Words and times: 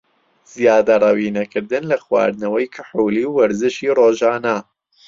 زیادەڕەوی 0.53 1.33
نەکردن 1.37 1.83
لە 1.91 1.97
خواردنەوەی 2.03 2.71
کحولی 2.75 3.23
و 3.27 3.35
وەرزشی 3.37 3.95
رۆژانە 3.97 4.57